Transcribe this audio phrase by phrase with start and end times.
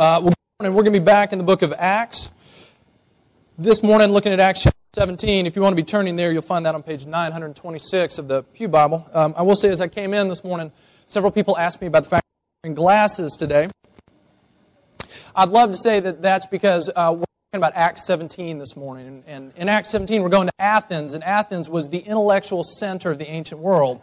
[0.00, 2.30] Uh, we're going to be back in the book of Acts.
[3.58, 5.46] This morning, looking at Acts chapter 17.
[5.46, 8.42] If you want to be turning there, you'll find that on page 926 of the
[8.42, 9.06] Pew Bible.
[9.12, 10.72] Um, I will say, as I came in this morning,
[11.04, 13.68] several people asked me about the fact that I'm wearing glasses today.
[15.36, 19.06] I'd love to say that that's because uh, we're talking about Acts 17 this morning.
[19.06, 23.10] And, and in Acts 17, we're going to Athens, and Athens was the intellectual center
[23.10, 24.00] of the ancient world.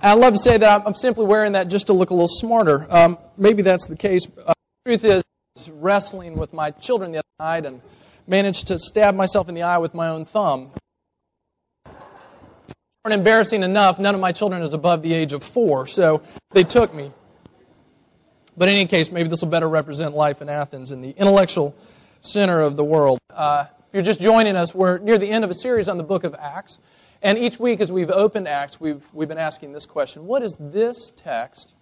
[0.00, 2.86] I'd love to say that I'm simply wearing that just to look a little smarter.
[2.88, 4.26] Um, maybe that's the case.
[4.46, 4.54] Uh,
[4.88, 5.22] truth is,
[5.70, 7.82] wrestling with my children the other night and
[8.26, 10.70] managed to stab myself in the eye with my own thumb.
[13.04, 16.94] Embarrassing enough, none of my children is above the age of four, so they took
[16.94, 17.12] me.
[18.56, 21.76] But in any case, maybe this will better represent life in Athens in the intellectual
[22.22, 23.18] center of the world.
[23.28, 26.04] Uh, if you're just joining us, we're near the end of a series on the
[26.04, 26.78] book of Acts.
[27.20, 30.56] And each week, as we've opened Acts, we've, we've been asking this question What is
[30.58, 31.74] this text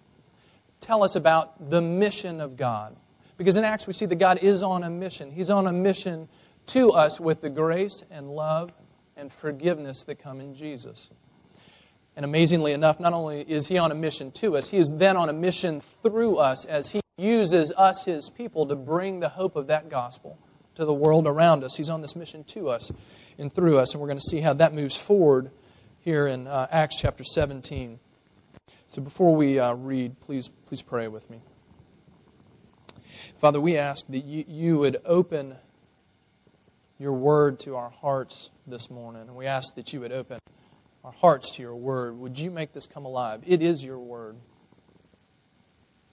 [0.81, 2.95] tell us about the mission of God?
[3.37, 5.31] Because in Acts, we see that God is on a mission.
[5.31, 6.27] He's on a mission
[6.67, 8.73] to us with the grace and love
[9.15, 11.09] and forgiveness that come in Jesus.
[12.15, 15.17] And amazingly enough, not only is He on a mission to us, He is then
[15.17, 19.55] on a mission through us as He uses us, His people, to bring the hope
[19.55, 20.37] of that gospel
[20.75, 21.75] to the world around us.
[21.75, 22.91] He's on this mission to us
[23.37, 23.93] and through us.
[23.93, 25.51] And we're going to see how that moves forward
[26.01, 27.99] here in uh, Acts chapter 17.
[28.87, 31.41] So before we uh, read, please, please pray with me.
[33.39, 35.55] Father, we ask that you, you would open
[36.97, 39.23] your word to our hearts this morning.
[39.23, 40.39] And we ask that you would open
[41.03, 42.17] our hearts to your word.
[42.17, 43.41] Would you make this come alive?
[43.45, 44.35] It is your word.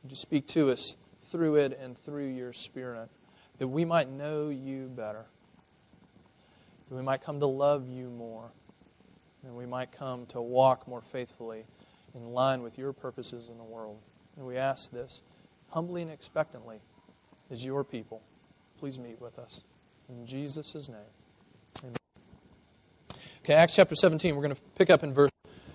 [0.03, 0.97] Would you speak to us
[1.31, 3.09] through it and through your spirit
[3.59, 5.27] that we might know you better?
[6.89, 8.51] that we might come to love you more,
[9.45, 11.65] and we might come to walk more faithfully
[12.15, 13.99] in line with your purposes in the world.
[14.37, 15.23] And we ask this
[15.69, 16.79] humbly and expectantly
[17.51, 18.23] as your people.
[18.79, 19.63] Please meet with us.
[20.09, 20.99] In Jesus' name.
[21.83, 21.97] Amen.
[23.45, 25.31] Okay, Acts chapter 17, we're going to pick up in verse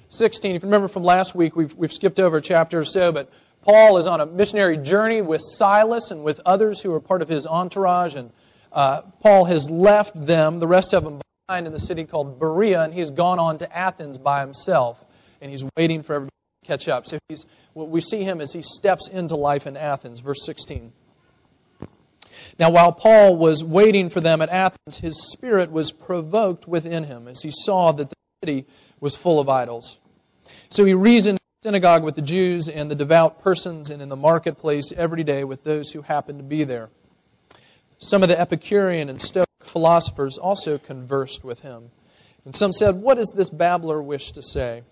[0.10, 0.56] 16.
[0.56, 3.32] If you remember from last week, we've, we've skipped over a chapter or so, but
[3.62, 7.30] Paul is on a missionary journey with Silas and with others who are part of
[7.30, 8.32] his entourage, and
[8.72, 12.82] uh, Paul has left them, the rest of them, behind in the city called Berea,
[12.84, 15.04] and he's gone on to Athens by himself,
[15.42, 16.39] and he's waiting for everybody
[16.70, 17.08] catch up.
[17.08, 20.94] So he's, we see him as he steps into life in Athens, verse 16.
[22.60, 27.28] Now, while Paul was waiting for them at Athens, his spirit was provoked within him
[27.28, 28.66] as he saw that the city
[29.00, 29.98] was full of idols.
[30.70, 34.10] So he reasoned in the synagogue with the Jews and the devout persons, and in
[34.10, 36.90] the marketplace every day with those who happened to be there.
[37.98, 41.90] Some of the Epicurean and Stoic philosophers also conversed with him.
[42.46, 44.84] And some said, What does this babbler wish to say?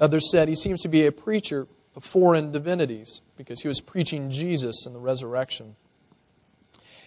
[0.00, 4.30] Others said, He seems to be a preacher of foreign divinities, because he was preaching
[4.30, 5.76] Jesus and the resurrection.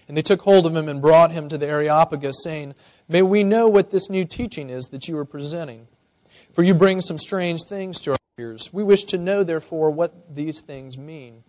[0.08, 2.76] And they took hold of him and brought him to the Areopagus, saying,
[3.08, 5.88] May we know what this new teaching is that you are presenting.
[6.54, 8.72] For you bring some strange things to our ears.
[8.72, 11.44] We wish to know, therefore, what these things mean.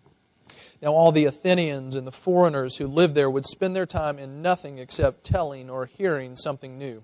[0.81, 4.41] Now, all the Athenians and the foreigners who lived there would spend their time in
[4.41, 7.03] nothing except telling or hearing something new.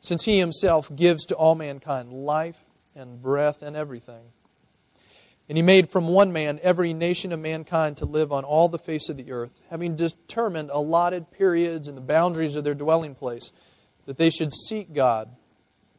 [0.00, 2.58] since he himself gives to all mankind life
[2.94, 4.22] and breath and everything.
[5.48, 8.78] And he made from one man every nation of mankind to live on all the
[8.78, 13.52] face of the earth, having determined allotted periods and the boundaries of their dwelling place,
[14.06, 15.28] that they should seek God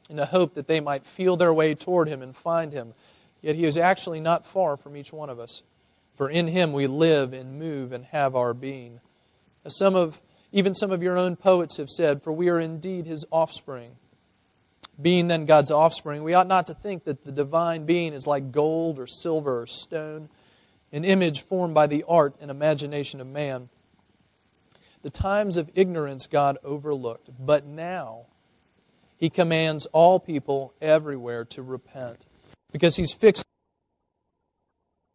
[0.09, 2.93] in the hope that they might feel their way toward him and find him
[3.41, 5.61] Yet he is actually not far from each one of us.
[6.15, 9.00] For in him we live and move and have our being.
[9.65, 10.19] As some of
[10.51, 13.95] even some of your own poets have said, for we are indeed his offspring.
[14.99, 18.51] Being then God's offspring, we ought not to think that the divine being is like
[18.51, 20.29] gold or silver or stone,
[20.91, 23.69] an image formed by the art and imagination of man.
[25.03, 28.25] The times of ignorance God overlooked, but now
[29.17, 32.25] he commands all people everywhere to repent
[32.71, 33.43] because he's fixed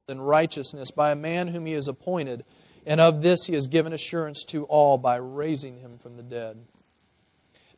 [0.08, 2.44] in righteousness by a man whom he has appointed,
[2.86, 6.56] and of this he has given assurance to all by raising him from the dead.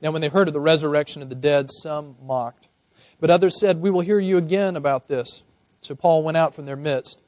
[0.01, 2.69] Now, when they heard of the resurrection of the dead, some mocked.
[3.21, 5.43] But others said, We will hear you again about this.
[5.81, 7.21] So Paul went out from their midst.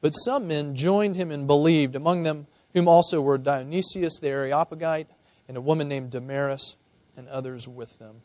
[0.00, 5.08] But some men joined him and believed, among them whom also were Dionysius the Areopagite
[5.48, 6.76] and a woman named Damaris
[7.16, 8.16] and others with them.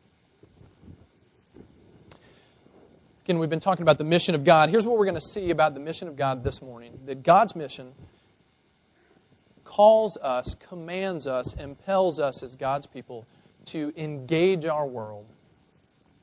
[3.25, 4.69] Again, we've been talking about the mission of God.
[4.69, 7.55] Here's what we're going to see about the mission of God this morning that God's
[7.55, 7.93] mission
[9.69, 13.27] calls us, commands us, impels us as God's people
[13.65, 15.27] to engage our world,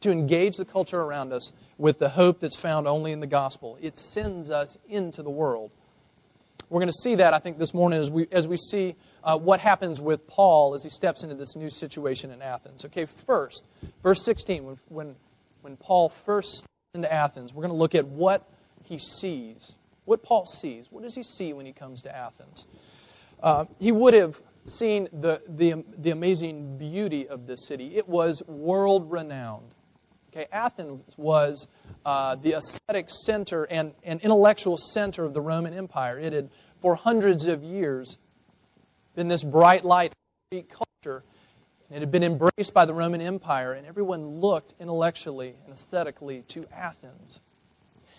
[0.01, 3.79] to engage the culture around us with the hope that's found only in the gospel.
[3.81, 5.71] It sends us into the world.
[6.69, 9.39] We're going to see that, I think, this morning as we, as we see uh,
[9.39, 12.85] what happens with Paul as he steps into this new situation in Athens.
[12.87, 13.65] Okay, first,
[14.03, 15.17] verse 16, when, when,
[15.61, 18.43] when Paul first steps into Athens, we're going to look at what
[18.87, 19.73] he sees.
[20.05, 20.89] What Paul sees.
[20.91, 22.67] What does he see when he comes to Athens?
[23.43, 27.97] Uh, he would have seen the, the, the amazing beauty of this city.
[27.97, 29.75] It was world renowned.
[30.33, 31.67] Okay, Athens was
[32.05, 36.19] uh, the aesthetic center and, and intellectual center of the Roman Empire.
[36.19, 36.51] It had,
[36.83, 38.19] for hundreds of years,
[39.15, 40.13] been this bright light
[40.51, 41.25] Greek culture.
[41.91, 46.67] It had been embraced by the Roman Empire, and everyone looked intellectually and aesthetically to
[46.73, 47.41] Athens.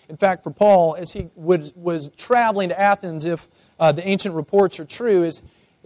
[0.08, 3.46] In fact, for Paul, as he was, was traveling to Athens, if
[3.78, 5.42] uh, the ancient reports are true, as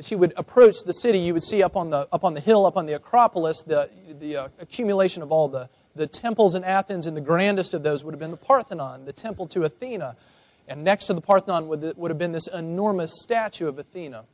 [0.06, 2.64] he would approach the city, you would see up on the, up on the hill,
[2.64, 3.90] up on the Acropolis, the,
[4.20, 8.04] the uh, accumulation of all the, the temples in Athens, and the grandest of those
[8.04, 10.16] would have been the Parthenon, the temple to Athena.
[10.68, 14.24] And next to the Parthenon would, would have been this enormous statue of Athena.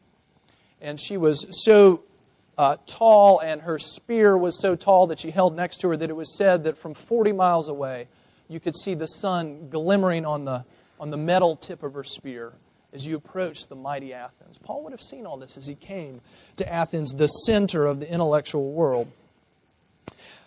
[0.81, 2.03] And she was so
[2.59, 6.11] uh, tall, and her spear was so tall that she held next to her that
[6.11, 8.09] it was said that from 40 miles away,
[8.49, 10.65] you could see the sun glimmering on the,
[10.99, 12.53] on the metal tip of her spear
[12.93, 14.59] as you approached the mighty Athens.
[14.59, 16.21] Paul would have seen all this as he came
[16.57, 19.11] to Athens, the center of the intellectual world.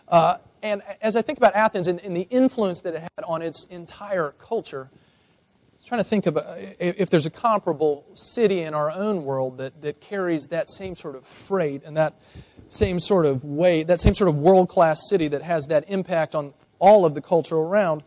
[0.08, 3.42] Uh, and as I think about Athens and, and, the influence that it had on
[3.42, 6.38] its entire culture, I was trying to think of
[6.80, 11.16] if there's a comparable city in our own world that, that carries that same sort
[11.16, 12.16] of freight and that
[12.70, 16.36] same sort of weight, that same sort of world class city that has that impact
[16.36, 18.04] on all of the culture around.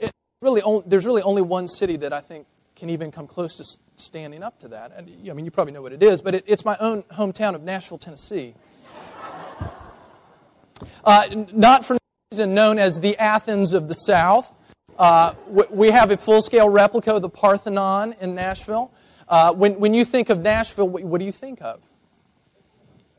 [0.00, 0.10] It
[0.40, 2.46] really, there's really only one city that I think
[2.76, 3.64] can even come close to
[3.96, 4.92] standing up to that.
[4.96, 7.54] And, I mean, you probably know what it is, but it, it's my own hometown
[7.54, 8.54] of Nashville, Tennessee.
[11.04, 11.98] Uh, not for no
[12.32, 14.52] reason known as the Athens of the South.
[14.98, 15.34] Uh,
[15.70, 18.90] we have a full-scale replica of the Parthenon in Nashville.
[19.28, 21.80] Uh, when, when you think of Nashville, what, what, do you think of?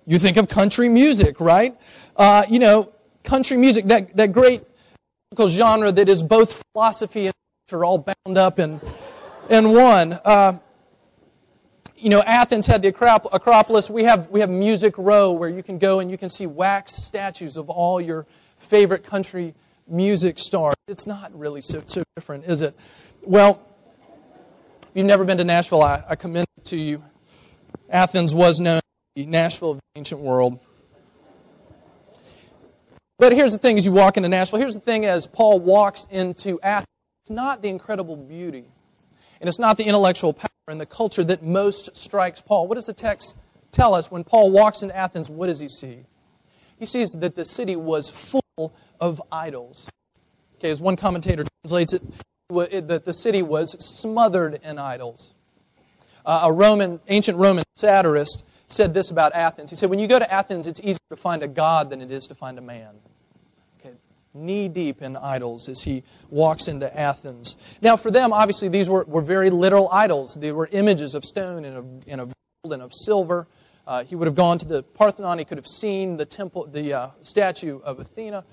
[0.06, 1.76] You think of country music, right?
[2.16, 2.92] Uh, you know,
[3.24, 4.64] country music, that, that great
[5.48, 7.34] genre that is both philosophy and
[7.68, 8.80] culture all bound up in
[9.50, 10.14] and one.
[10.14, 10.58] Uh,
[11.98, 13.90] you know, Athens had the Acropolis.
[13.90, 16.94] We have, we have Music Row where you can go and you can see wax
[16.94, 18.26] statues of all your
[18.58, 19.56] favorite country
[19.88, 20.76] music stars.
[20.88, 22.76] It's not really so, so different, is it?
[23.22, 23.66] Well,
[24.84, 27.04] if you've never been to Nashville, I, I commend it to you.
[27.90, 28.82] Athens was known as
[29.16, 30.60] the Nashville of the ancient world.
[33.24, 36.06] But here's the thing as you walk into Nashville, here's the thing as Paul walks
[36.12, 36.90] into Athens,
[37.24, 38.66] it's not the incredible beauty
[39.40, 42.68] and it's not the intellectual power and the culture that most strikes Paul.
[42.68, 43.38] What does the text
[43.72, 44.12] tell us?
[44.12, 46.00] When Paul walks into Athens, what does he see?
[46.78, 49.88] He sees that the city was full of idols.
[50.58, 52.04] Okay, as one commentator translates it,
[52.50, 55.34] that the city was smothered in idols.
[56.26, 59.70] Uh, a Roman, ancient Roman satirist said this about Athens.
[59.70, 62.12] He said, When you go to Athens, it's easier to find a god than it
[62.12, 62.94] is to find a man
[64.34, 67.56] knee deep in idols as he walks into Athens.
[67.82, 70.36] Now, for them, obviously, these were, were very literal idols.
[70.36, 73.48] They were images of stone and of, and of gold and of silver.
[73.86, 75.40] Uh, he would have gone to the Parthenon.
[75.40, 78.44] He could have seen the temple, the uh, statue of Athena.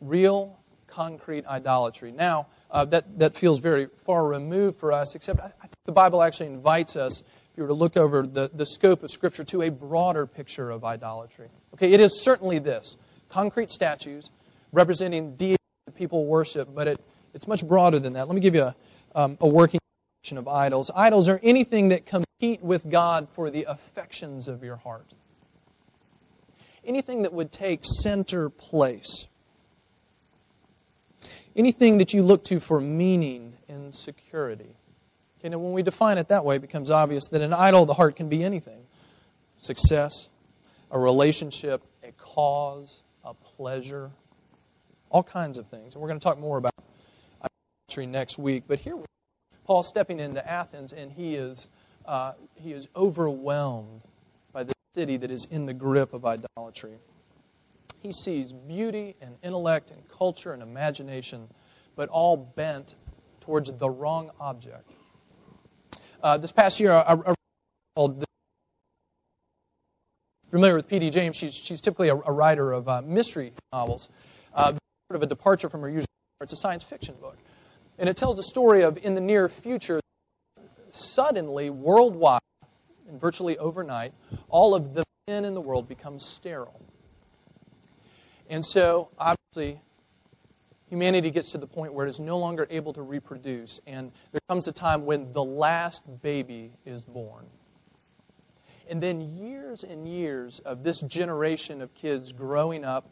[0.00, 2.12] Real, concrete idolatry.
[2.12, 5.92] Now, uh, that, that feels very far removed for us, except I, I think the
[5.92, 9.44] Bible actually invites us, if you were to look over the, the scope of Scripture,
[9.44, 11.48] to a broader picture of idolatry.
[11.74, 12.96] Okay, it is certainly this
[13.28, 14.30] concrete statues
[14.72, 15.56] representing deity
[15.86, 17.00] that people worship, but it,
[17.34, 18.26] it's much broader than that.
[18.28, 18.76] Let me give you a,
[19.14, 19.80] um, a working
[20.22, 20.90] definition of idols.
[20.94, 25.06] Idols are anything that compete with God for the affections of your heart.
[26.84, 29.26] Anything that would take center place.
[31.56, 34.74] Anything that you look to for meaning and security.
[35.40, 37.88] Okay, now when we define it that way, it becomes obvious that an idol of
[37.88, 38.78] the heart can be anything
[39.58, 40.28] success,
[40.90, 44.10] a relationship, a cause, a pleasure,
[45.10, 45.94] all kinds of things.
[45.94, 46.74] And we're going to talk more about
[47.40, 48.64] idolatry next week.
[48.66, 48.96] But here,
[49.64, 51.68] Paul stepping into Athens, and he is
[52.06, 54.02] uh, he is overwhelmed
[54.52, 56.98] by the city that is in the grip of idolatry.
[58.00, 61.48] He sees beauty and intellect and culture and imagination,
[61.96, 62.94] but all bent
[63.40, 64.90] towards the wrong object.
[66.22, 67.34] Uh, this past year, a
[67.94, 68.24] called
[70.50, 71.10] familiar with P.D.
[71.10, 74.08] James, she's, she's typically a, a writer of uh, mystery novels,
[74.54, 74.72] uh,
[75.08, 76.06] sort of a departure from her usual.
[76.42, 77.38] It's a science fiction book.
[77.98, 80.00] And it tells a story of in the near future,
[80.90, 82.42] suddenly, worldwide,
[83.08, 84.12] and virtually overnight,
[84.50, 86.78] all of the men in the world become sterile.
[88.50, 89.80] And so, obviously,
[90.90, 94.42] humanity gets to the point where it is no longer able to reproduce, and there
[94.46, 97.46] comes a time when the last baby is born.
[98.90, 103.08] And then years and years of this generation of kids growing up,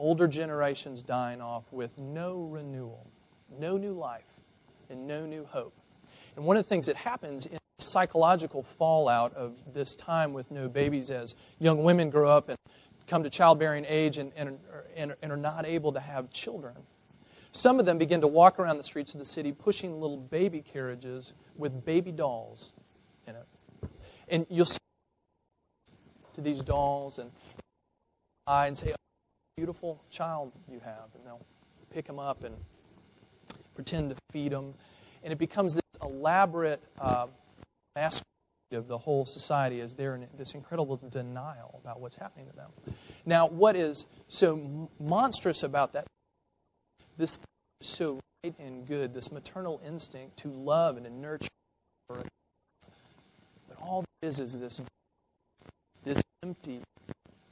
[0.00, 3.06] older generations dying off with no renewal,
[3.58, 4.24] no new life,
[4.88, 5.74] and no new hope.
[6.36, 10.50] And one of the things that happens in the psychological fallout of this time with
[10.50, 12.56] no babies as young women grow up and
[13.06, 14.58] come to childbearing age and, and,
[14.96, 16.74] and, and are not able to have children.
[17.52, 20.62] Some of them begin to walk around the streets of the city pushing little baby
[20.62, 22.72] carriages with baby dolls
[23.26, 23.90] in it.
[24.28, 24.78] And you'll see
[26.34, 27.30] to these dolls and
[28.46, 28.94] and say,
[29.60, 31.04] beautiful child you have.
[31.14, 31.44] And they'll
[31.92, 32.54] pick them up and
[33.74, 34.72] pretend to feed them.
[35.22, 37.26] And it becomes this elaborate uh,
[37.94, 38.24] masquerade
[38.72, 42.70] of the whole society as they're in this incredible denial about what's happening to them.
[43.26, 46.06] Now, what is so monstrous about that?
[47.18, 47.38] This
[47.82, 51.48] so right and good, this maternal instinct to love and to nurture.
[52.08, 52.26] But
[53.82, 54.80] all it is is this
[56.02, 56.80] this empty,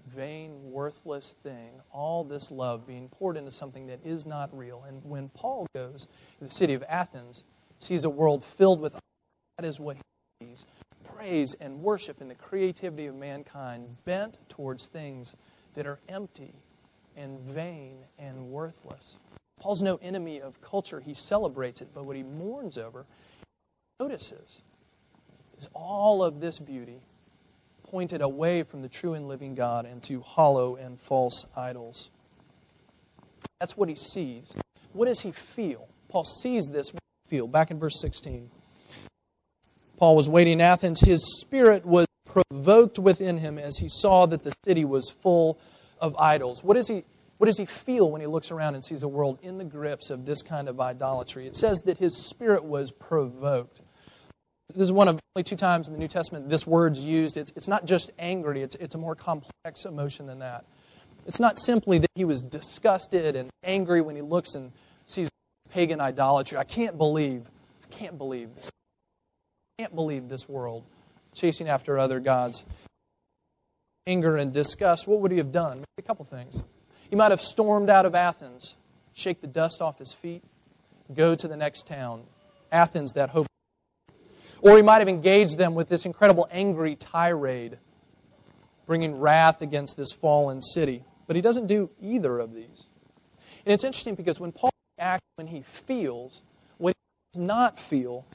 [0.08, 4.84] vain, worthless thing, all this love being poured into something that is not real.
[4.86, 6.06] And when Paul goes
[6.38, 7.44] to the city of Athens,
[7.78, 10.64] sees a world filled with that is what he sees
[11.16, 15.34] praise and worship and the creativity of mankind bent towards things
[15.74, 16.52] that are empty
[17.16, 19.16] and vain and worthless.
[19.60, 21.00] Paul's no enemy of culture.
[21.00, 23.04] He celebrates it, but what he mourns over,
[23.98, 24.62] notices,
[25.56, 27.00] is all of this beauty
[27.90, 32.10] pointed away from the true and living God and to hollow and false idols.
[33.60, 34.54] That's what he sees.
[34.92, 35.88] What does he feel?
[36.08, 36.92] Paul sees this
[37.28, 37.46] feel.
[37.46, 38.50] Back in verse 16.
[39.96, 41.00] Paul was waiting in Athens.
[41.00, 45.58] His spirit was provoked within him as he saw that the city was full
[46.00, 46.62] of idols.
[46.62, 47.04] What does he
[47.38, 50.10] what does he feel when he looks around and sees a world in the grips
[50.10, 51.46] of this kind of idolatry?
[51.46, 53.80] It says that his spirit was provoked.
[54.74, 57.36] This is one of only two times in the New Testament this word's used.
[57.36, 60.64] It's, it's not just angry, it's, it's a more complex emotion than that.
[61.26, 64.72] It's not simply that he was disgusted and angry when he looks and
[65.06, 65.28] sees
[65.70, 66.58] pagan idolatry.
[66.58, 67.42] I can't believe,
[67.84, 68.70] I can't believe this.
[69.78, 70.84] I can't believe this world
[71.34, 72.64] chasing after other gods.
[74.06, 75.78] Anger and disgust, what would he have done?
[75.78, 76.60] Maybe a couple things.
[77.10, 78.74] He might have stormed out of Athens,
[79.14, 80.42] shake the dust off his feet,
[81.14, 82.24] go to the next town.
[82.72, 83.46] Athens, that hope
[84.60, 87.78] or he might have engaged them with this incredible angry tirade,
[88.86, 91.04] bringing wrath against this fallen city.
[91.26, 92.86] But he doesn't do either of these.
[93.64, 96.42] And it's interesting because when Paul acts, when he feels,
[96.78, 98.26] what he does not feel,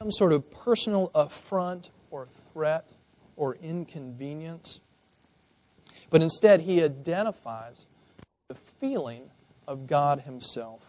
[0.00, 2.90] some sort of personal affront or threat
[3.36, 4.80] or inconvenience.
[6.10, 7.86] But instead, he identifies
[8.48, 9.30] the feeling
[9.66, 10.82] of God himself.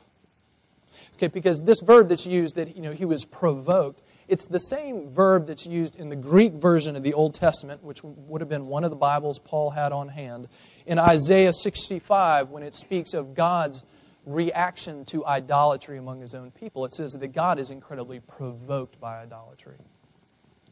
[1.16, 5.10] Okay, because this verb that's used that you know he was provoked, it's the same
[5.10, 8.68] verb that's used in the Greek version of the Old Testament, which would have been
[8.68, 10.48] one of the Bibles Paul had on hand,
[10.86, 13.84] in Isaiah 65 when it speaks of God's
[14.26, 16.86] reaction to idolatry among his own people.
[16.86, 19.78] It says that God is incredibly provoked by idolatry.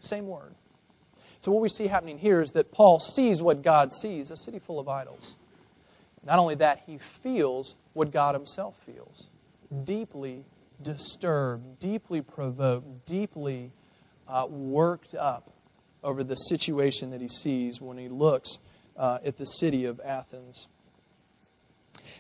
[0.02, 0.54] Same word.
[1.40, 4.60] So, what we see happening here is that Paul sees what God sees a city
[4.60, 5.36] full of idols.
[6.24, 9.28] Not only that, he feels what God himself feels
[9.84, 10.46] deeply
[10.82, 13.72] disturbed, deeply provoked, deeply
[14.28, 15.52] uh, worked up
[16.04, 18.60] over the situation that he sees when he looks
[18.98, 20.68] uh, at the city of Athens.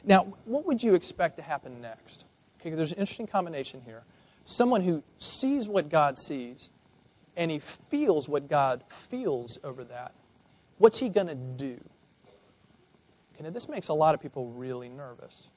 [0.04, 2.26] Now, what would you expect to happen next?
[2.60, 4.04] Okay, there's an interesting combination here.
[4.46, 6.70] Someone who sees what God sees
[7.36, 10.14] and he feels what God feels over that.
[10.80, 11.80] What's he going to do?
[13.36, 15.48] Okay, now this makes a lot of people really nervous.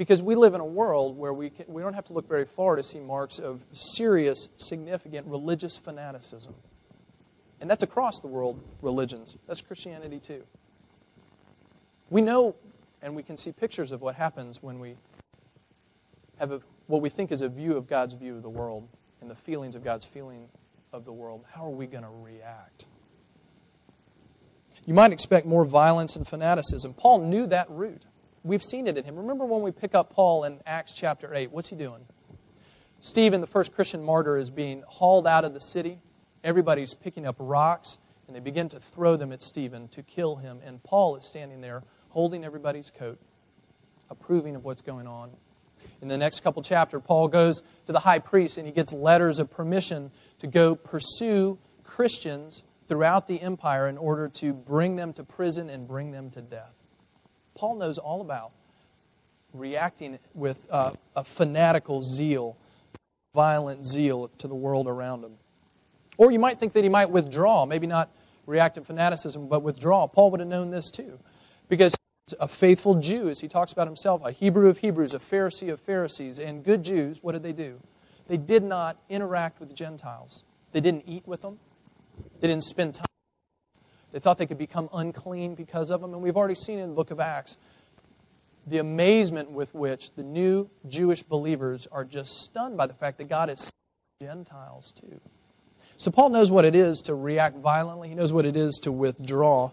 [0.00, 2.46] Because we live in a world where we, can, we don't have to look very
[2.46, 6.54] far to see marks of serious, significant religious fanaticism.
[7.60, 9.36] And that's across the world religions.
[9.46, 10.42] That's Christianity too.
[12.08, 12.56] We know
[13.02, 14.96] and we can see pictures of what happens when we
[16.38, 18.88] have a, what we think is a view of God's view of the world
[19.20, 20.48] and the feelings of God's feeling
[20.94, 21.44] of the world.
[21.52, 22.86] How are we going to react?
[24.86, 26.94] You might expect more violence and fanaticism.
[26.94, 28.02] Paul knew that root.
[28.42, 29.16] We've seen it in him.
[29.16, 32.00] Remember when we pick up Paul in Acts chapter 8, what's he doing?
[33.02, 35.98] Stephen, the first Christian martyr, is being hauled out of the city.
[36.42, 40.60] Everybody's picking up rocks, and they begin to throw them at Stephen to kill him.
[40.64, 43.18] And Paul is standing there holding everybody's coat,
[44.08, 45.30] approving of what's going on.
[46.00, 49.38] In the next couple chapters, Paul goes to the high priest and he gets letters
[49.38, 55.24] of permission to go pursue Christians throughout the empire in order to bring them to
[55.24, 56.72] prison and bring them to death.
[57.60, 58.52] Paul knows all about
[59.52, 62.56] reacting with uh, a fanatical zeal,
[63.34, 65.32] violent zeal to the world around him.
[66.16, 68.08] Or you might think that he might withdraw, maybe not
[68.46, 70.06] react in fanaticism, but withdraw.
[70.06, 71.18] Paul would have known this too,
[71.68, 71.94] because
[72.26, 75.70] he's a faithful Jew, as he talks about himself, a Hebrew of Hebrews, a Pharisee
[75.70, 76.38] of Pharisees.
[76.38, 77.78] And good Jews, what did they do?
[78.26, 81.58] They did not interact with the Gentiles, they didn't eat with them,
[82.40, 83.09] they didn't spend time.
[84.12, 86.12] They thought they could become unclean because of them.
[86.14, 87.56] And we've already seen in the book of Acts
[88.66, 93.28] the amazement with which the new Jewish believers are just stunned by the fact that
[93.28, 93.70] God is
[94.20, 95.20] Gentiles too.
[95.96, 98.92] So Paul knows what it is to react violently, he knows what it is to
[98.92, 99.70] withdraw,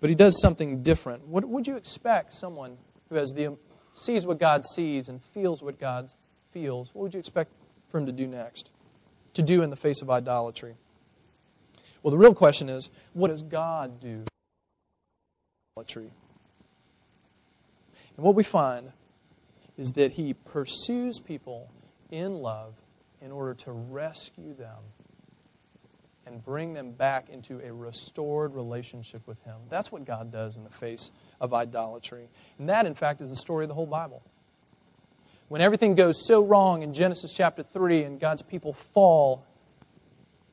[0.00, 1.26] but he does something different.
[1.26, 2.76] What would you expect someone
[3.08, 3.56] who has the
[3.94, 6.12] sees what God sees and feels what God
[6.52, 7.50] feels, what would you expect
[7.88, 8.70] for him to do next?
[9.34, 10.74] To do in the face of idolatry?
[12.02, 14.24] Well, the real question is, what does God do?
[15.76, 16.10] Idolatry.
[18.16, 18.90] And what we find
[19.76, 21.70] is that he pursues people
[22.10, 22.74] in love
[23.20, 24.78] in order to rescue them
[26.26, 29.56] and bring them back into a restored relationship with him.
[29.70, 32.28] That's what God does in the face of idolatry.
[32.58, 34.22] And that, in fact, is the story of the whole Bible.
[35.48, 39.46] When everything goes so wrong in Genesis chapter 3 and God's people fall,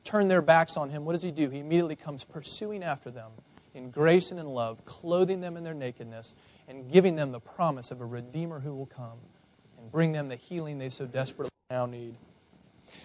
[0.06, 1.50] turn their backs on him, what does he do?
[1.50, 3.30] He immediately comes pursuing after them
[3.74, 6.34] in grace and in love, clothing them in their nakedness,
[6.68, 9.18] and giving them the promise of a Redeemer who will come
[9.78, 12.14] and bring them the healing they so desperately now need.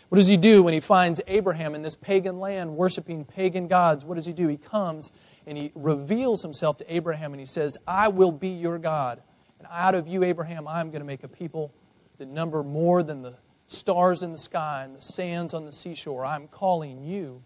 [0.09, 4.05] What does he do when he finds Abraham in this pagan land worshiping pagan gods?
[4.05, 4.47] What does he do?
[4.47, 5.11] He comes
[5.47, 9.21] and he reveals himself to Abraham and he says, I will be your God.
[9.59, 11.73] And out of you, Abraham, I'm going to make a people
[12.19, 13.33] that number more than the
[13.71, 16.25] stars in the sky and the sands on the seashore.
[16.25, 17.41] I'm calling you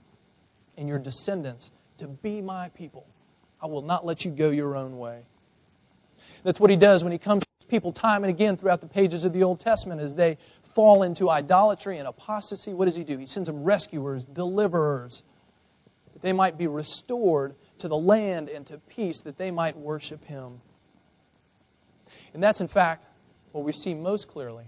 [0.77, 3.05] and your descendants to be my people.
[3.61, 5.21] I will not let you go your own way.
[6.43, 9.25] That's what he does when he comes to people time and again throughout the pages
[9.25, 10.37] of the Old Testament as they
[10.73, 12.73] fall into idolatry and apostasy.
[12.73, 13.17] What does he do?
[13.17, 15.23] He sends them rescuers, deliverers,
[16.13, 20.23] that they might be restored to the land and to peace, that they might worship
[20.25, 20.59] him.
[22.33, 23.05] And that's, in fact,
[23.51, 24.65] what we see most clearly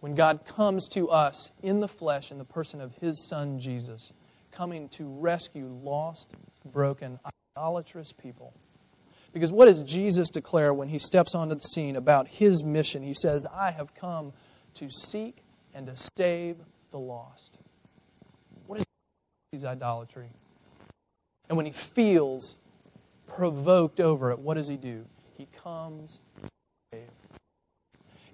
[0.00, 4.12] when God comes to us in the flesh in the person of his Son, Jesus,
[4.52, 6.28] coming to rescue lost,
[6.64, 7.18] broken,
[7.56, 8.54] idolatrous people.
[9.32, 13.02] Because what does Jesus declare when he steps onto the scene about his mission?
[13.02, 14.32] He says, I have come
[14.74, 15.42] to seek
[15.74, 16.56] and to save
[16.90, 17.58] the lost.
[18.66, 18.84] What is
[19.52, 20.28] his idolatry?
[21.48, 22.56] And when he feels
[23.26, 25.04] provoked over it, what does he do?
[25.36, 26.20] He comes.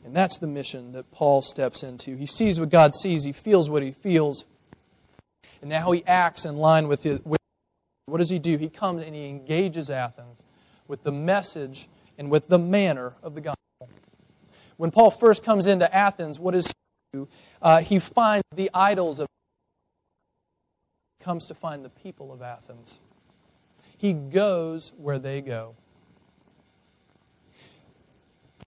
[0.04, 2.14] And that's the mission that Paul steps into.
[2.14, 4.44] He sees what God sees, he feels what he feels,
[5.60, 7.22] and now he acts in line with, it.
[7.24, 8.58] what does he do?
[8.58, 10.42] He comes and he engages Athens
[10.86, 11.88] with the message
[12.18, 13.88] and with the manner of the gospel.
[14.76, 16.72] When Paul first comes into Athens, what does he
[17.14, 17.28] do?
[17.62, 19.28] Uh, he finds the idols of
[21.18, 22.98] he comes to find the people of Athens.
[23.96, 25.76] He goes where they go.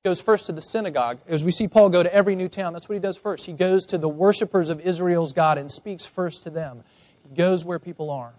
[0.07, 1.17] Goes first to the synagogue.
[1.27, 3.45] As we see Paul go to every new town, that's what he does first.
[3.45, 6.85] He goes to the worshippers of Israel's God and speaks first to them.
[7.27, 8.31] He goes where people are.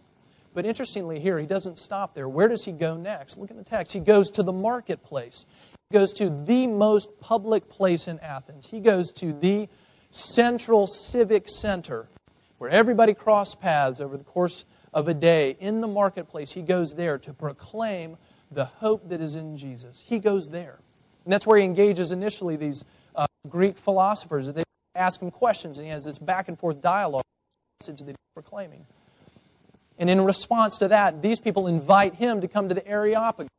[0.55, 2.27] But interestingly, here, he doesn't stop there.
[2.27, 3.37] Where does he go next?
[3.37, 3.93] Look at the text.
[3.93, 5.45] He goes to the marketplace.
[5.91, 8.67] He goes to the most public place in Athens.
[8.67, 9.69] He goes to the
[10.11, 12.09] central civic center
[12.57, 16.51] where everybody crossed paths over the course of a day in the marketplace.
[16.51, 18.17] He goes there to proclaim
[18.53, 20.03] the hope that is in Jesus.
[20.03, 20.79] He goes there.
[21.29, 22.83] And that's where he engages initially these
[23.15, 24.51] uh, Greek philosophers.
[24.51, 24.63] They
[24.95, 27.23] ask him questions, and he has this back and forth dialogue
[27.83, 28.87] message that he's proclaiming.
[29.99, 33.51] And in response to that, these people invite him to come to the Areopagus.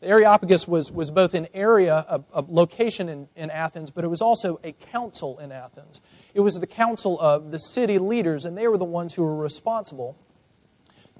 [0.00, 4.08] The Areopagus was, was both an area, a, a location in, in Athens, but it
[4.08, 6.00] was also a council in Athens.
[6.34, 9.36] It was the council of the city leaders, and they were the ones who were
[9.36, 10.16] responsible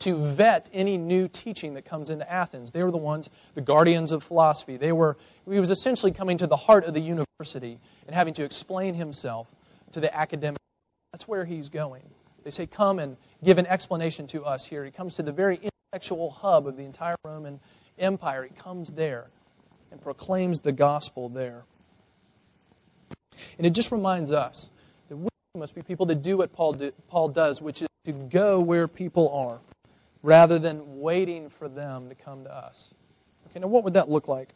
[0.04, 2.70] to vet any new teaching that comes into Athens.
[2.70, 4.76] They were the ones, the guardians of philosophy.
[4.76, 5.16] They were,
[5.50, 9.48] he was essentially coming to the heart of the university and having to explain himself
[9.92, 10.58] to the academic.
[11.12, 12.02] That's where he's going.
[12.44, 14.84] They say, Come and give an explanation to us here.
[14.84, 15.58] He comes to the very
[15.92, 17.58] intellectual hub of the entire Roman
[17.98, 18.44] Empire.
[18.44, 19.28] He comes there
[19.90, 21.64] and proclaims the gospel there.
[23.56, 24.70] And it just reminds us
[25.08, 28.12] that we must be people that do what Paul, do, Paul does, which is to
[28.12, 29.60] go where people are
[30.24, 32.88] rather than waiting for them to come to us.
[33.50, 34.48] Okay, now what would that look like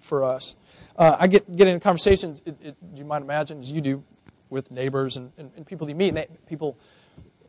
[0.00, 0.54] for us?
[0.96, 4.04] Uh, I get, get in conversations, it, it, you might imagine, as you do,
[4.50, 6.08] with neighbors and, and, and people you meet.
[6.08, 6.76] And they, people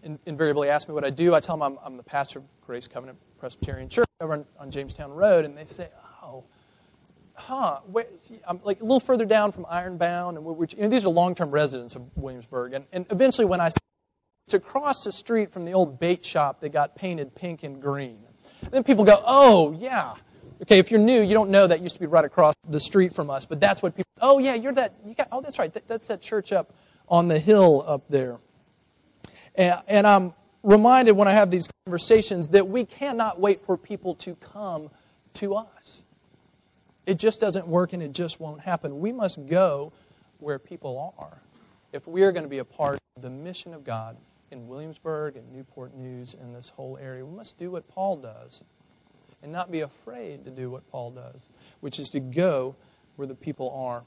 [0.03, 1.35] in, invariably ask me what I do.
[1.35, 4.71] I tell them I'm, I'm the pastor of Grace Covenant Presbyterian Church over on, on
[4.71, 5.43] Jamestown Road.
[5.43, 5.89] And they say,
[6.23, 6.45] oh,
[7.33, 8.05] huh, where,
[8.47, 10.37] I'm like a little further down from Ironbound.
[10.37, 12.71] And which, you know, these are long-term residents of Williamsburg.
[12.71, 13.69] And, and eventually when I
[14.49, 18.19] to cross the street from the old bait shop that got painted pink and green.
[18.61, 20.13] And then people go, oh, yeah.
[20.61, 23.13] Okay, if you're new, you don't know that used to be right across the street
[23.13, 25.73] from us, but that's what people, oh, yeah, you're that, you got, oh, that's right,
[25.73, 26.73] that, that's that church up
[27.09, 28.37] on the hill up there.
[29.55, 34.15] And, and I'm reminded when I have these conversations that we cannot wait for people
[34.15, 34.89] to come
[35.33, 36.03] to us.
[37.05, 38.99] It just doesn't work and it just won't happen.
[38.99, 39.91] We must go
[40.39, 41.37] where people are
[41.93, 44.17] if we are going to be a part of the mission of God
[44.55, 47.23] in Williamsburg and Newport News and this whole area.
[47.23, 48.63] We must do what Paul does
[49.43, 51.47] and not be afraid to do what Paul does,
[51.81, 52.75] which is to go
[53.17, 54.03] where the people are.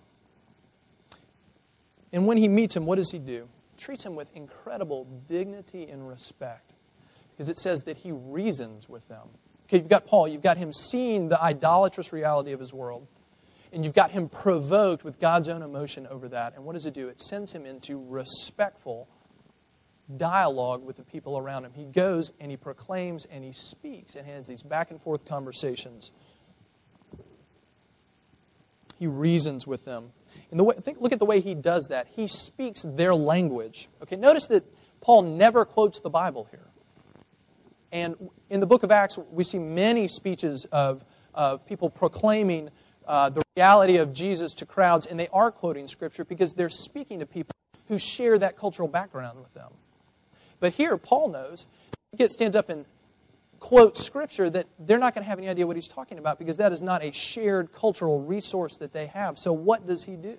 [2.13, 3.49] And when he meets him, what does he do?
[3.77, 6.73] Treats him with incredible dignity and respect.
[7.37, 9.29] Because it says that he reasons with them.
[9.67, 13.07] Okay, you've got Paul, you've got him seeing the idolatrous reality of his world.
[13.71, 16.55] And you've got him provoked with God's own emotion over that.
[16.57, 17.09] And what does it do?
[17.09, 19.07] It sends him into respectful
[20.17, 21.73] dialogue with the people around him.
[21.75, 26.11] He goes and he proclaims and he speaks and has these back and forth conversations.
[28.99, 30.11] He reasons with them.
[30.51, 32.09] And the way, think, look at the way he does that.
[32.11, 33.89] He speaks their language.
[34.03, 34.65] Okay, notice that
[35.01, 36.67] Paul never quotes the Bible here.
[37.93, 38.17] And
[38.51, 42.71] in the book of Acts, we see many speeches of, of people proclaiming
[43.07, 47.21] uh, the reality of Jesus to crowds, and they are quoting Scripture because they're speaking
[47.21, 47.55] to people
[47.89, 49.73] who share that cultural background with them.
[50.61, 51.67] But here, Paul knows,
[52.17, 52.85] he stands up and
[53.61, 56.59] quotes Scripture that they're not going to have any idea what he's talking about because
[56.59, 59.39] that is not a shared cultural resource that they have.
[59.39, 60.39] So, what does he do?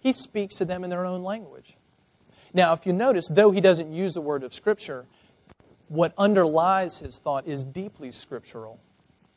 [0.00, 1.76] He speaks to them in their own language.
[2.54, 5.06] Now, if you notice, though he doesn't use the word of Scripture,
[5.88, 8.80] what underlies his thought is deeply scriptural.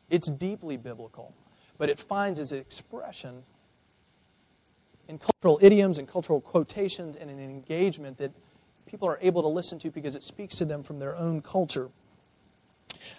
[0.09, 1.33] It's deeply biblical,
[1.77, 3.43] but it finds its expression
[5.07, 8.31] in cultural idioms and cultural quotations and an engagement that
[8.85, 11.89] people are able to listen to because it speaks to them from their own culture.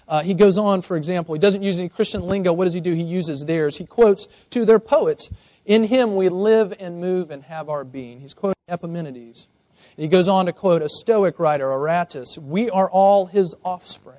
[0.09, 2.52] Uh, he goes on, for example, he doesn't use any Christian lingo.
[2.52, 2.92] What does he do?
[2.92, 3.76] He uses theirs.
[3.76, 5.31] He quotes to their poets,
[5.64, 8.20] In him we live and move and have our being.
[8.20, 9.48] He's quoting Epimenides.
[9.96, 14.18] He goes on to quote a Stoic writer, Aratus, We are all his offspring.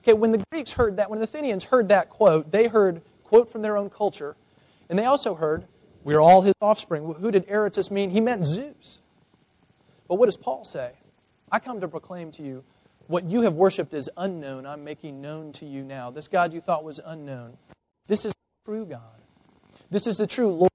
[0.00, 3.50] Okay, when the Greeks heard that, when the Athenians heard that quote, they heard quote
[3.50, 4.36] from their own culture,
[4.88, 5.64] and they also heard,
[6.04, 7.14] We are all his offspring.
[7.14, 8.10] Who did Aratus mean?
[8.10, 8.98] He meant Zeus.
[10.12, 10.92] But what does Paul say?
[11.50, 12.64] I come to proclaim to you
[13.06, 16.10] what you have worshiped as unknown, I'm making known to you now.
[16.10, 17.56] This God you thought was unknown.
[18.08, 19.22] This is the true God.
[19.88, 20.70] This is the true Lord,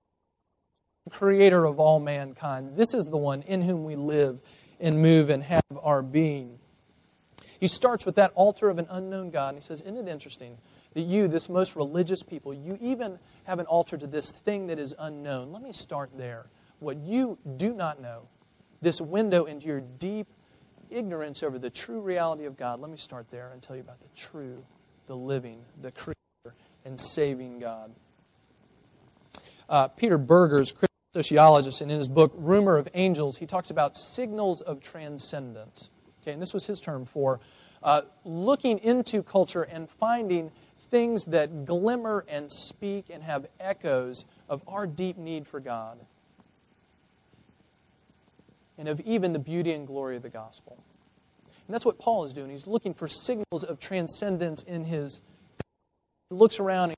[1.12, 2.76] creator of all mankind.
[2.76, 4.42] This is the one in whom we live
[4.80, 6.58] and move and have our being.
[7.60, 10.58] He starts with that altar of an unknown God, and he says, Isn't it interesting
[10.96, 14.80] that you, this most religious people, you even have an altar to this thing that
[14.80, 15.52] is unknown?
[15.52, 16.48] Let me start there.
[16.80, 18.24] What you do not know,
[18.82, 20.28] this window into your deep
[20.90, 24.00] ignorance over the true reality of God, let me start there and tell you about
[24.00, 24.64] the true,
[25.08, 27.92] the living, the creator, and saving God.
[29.68, 33.98] Uh, Peter Berger's Christian sociologist, and in his book Rumor of Angels, he talks about
[33.98, 35.90] signals of transcendence.
[36.22, 37.40] Okay, and this was his term for
[37.84, 40.52] uh, looking into culture and finding
[40.90, 45.98] things that glimmer and speak and have echoes of our deep need for God
[48.78, 50.78] and of even the beauty and glory of the gospel.
[51.68, 52.50] And that's what Paul is doing.
[52.50, 55.20] He's looking for signals of transcendence in his.
[56.30, 56.94] He looks around.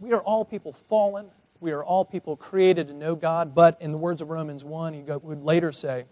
[0.00, 1.30] we are all people fallen.
[1.60, 3.54] We are all people created to know God.
[3.54, 6.04] But in the words of Romans 1, he would later say,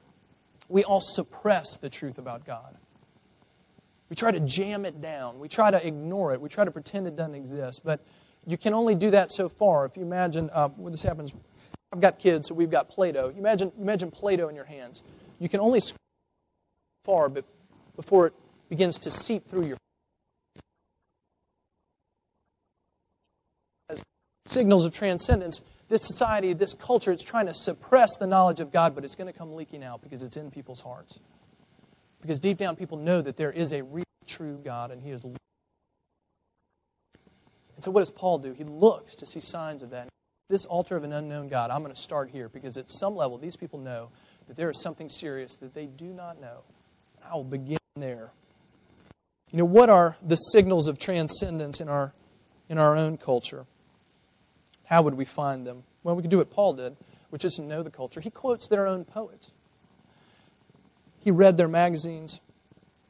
[0.69, 2.75] we all suppress the truth about God.
[4.09, 5.39] We try to jam it down.
[5.39, 6.41] We try to ignore it.
[6.41, 7.83] We try to pretend it doesn't exist.
[7.85, 8.01] But
[8.47, 9.85] you can only do that so far.
[9.85, 11.33] If you imagine, uh, when this happens
[11.95, 13.29] I've got kids, so we've got Play-Doh.
[13.29, 15.01] You imagine, imagine Play-Doh in your hands.
[15.39, 15.81] You can only
[17.05, 18.35] far before it
[18.69, 19.77] begins to seep through your
[23.89, 24.03] As
[24.47, 25.61] signals of transcendence.
[25.89, 29.33] This society, this culture, it's trying to suppress the knowledge of God, but it's going
[29.33, 31.21] to come leaking out because it's in people's hearts.
[32.23, 35.23] Because deep down, people know that there is a real, true God, and He is.
[35.23, 35.37] And
[37.79, 38.53] so, what does Paul do?
[38.53, 40.09] He looks to see signs of that.
[40.49, 43.39] This altar of an unknown God, I'm going to start here because at some level,
[43.39, 44.11] these people know
[44.47, 46.59] that there is something serious that they do not know.
[47.25, 48.31] I will begin there.
[49.51, 52.13] You know, what are the signals of transcendence in our,
[52.69, 53.65] in our own culture?
[54.85, 55.83] How would we find them?
[56.03, 56.95] Well, we could do what Paul did,
[57.31, 58.21] which is to know the culture.
[58.21, 59.51] He quotes their own poets.
[61.21, 62.39] He read their magazines,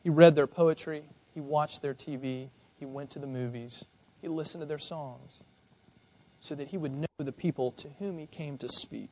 [0.04, 1.02] he read their poetry,
[1.34, 3.84] he watched their TV, he went to the movies,
[4.22, 5.42] he listened to their songs,
[6.44, 9.10] so that he would know the people to whom he came to speak.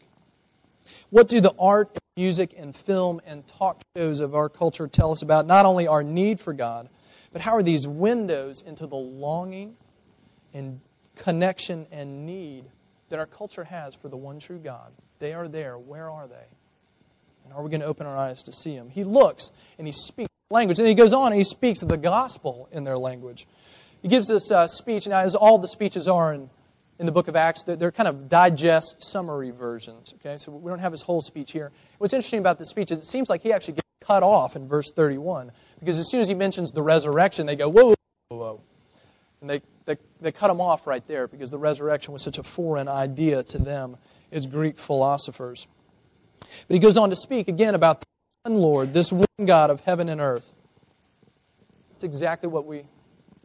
[1.09, 5.13] What do the art, and music, and film and talk shows of our culture tell
[5.13, 6.91] us about not only our need for God,
[7.33, 9.75] but how are these windows into the longing
[10.53, 10.79] and
[11.17, 12.65] connection and need
[13.09, 14.93] that our culture has for the one true God?
[15.19, 15.79] They are there.
[15.79, 16.47] Where are they?
[17.47, 18.91] And are we going to open our eyes to see Him?
[18.91, 20.79] He looks and He speaks language.
[20.79, 23.47] And He goes on and He speaks the gospel in their language.
[24.03, 26.51] He gives this uh, speech, and as all the speeches are in,
[27.03, 30.15] in the book of Acts, they're, they're kind of digest summary versions.
[30.21, 31.73] Okay, so we don't have his whole speech here.
[31.99, 34.69] What's interesting about this speech is it seems like he actually gets cut off in
[34.69, 37.95] verse 31 because as soon as he mentions the resurrection, they go, whoa,
[38.29, 38.61] whoa, whoa.
[39.41, 42.45] And they, they, they cut him off right there because the resurrection was such a
[42.45, 43.97] foreign idea to them
[44.31, 45.67] as Greek philosophers.
[46.39, 48.07] But he goes on to speak again about the
[48.45, 50.49] one Lord, this one God of heaven and earth.
[51.97, 52.85] It's exactly what we,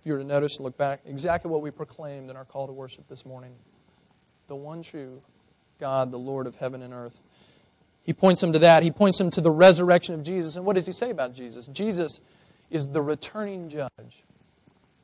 [0.07, 2.73] you were to notice and look back, exactly what we proclaimed in our call to
[2.73, 3.53] worship this morning.
[4.47, 5.21] The one true
[5.79, 7.19] God, the Lord of heaven and earth.
[8.03, 8.83] He points them to that.
[8.83, 10.55] He points them to the resurrection of Jesus.
[10.55, 11.67] And what does he say about Jesus?
[11.67, 12.21] Jesus
[12.71, 14.23] is the returning judge.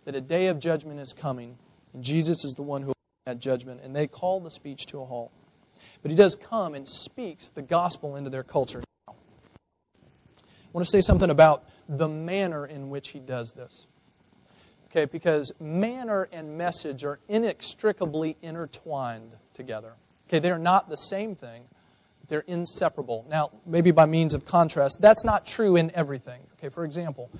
[0.05, 1.57] That a day of judgment is coming,
[1.93, 2.93] and Jesus is the one who will
[3.25, 3.81] that judgment.
[3.83, 5.31] And they call the speech to a halt.
[6.01, 8.81] But he does come and speaks the gospel into their culture.
[9.07, 9.13] I
[10.71, 13.85] want to say something about the manner in which he does this.
[14.95, 19.93] Okay, because manner and message are inextricably intertwined together.
[20.27, 21.63] Okay, they are not the same thing,
[22.27, 23.25] they're inseparable.
[23.27, 26.41] Now, maybe by means of contrast, that's not true in everything.
[26.59, 27.31] Okay, for example,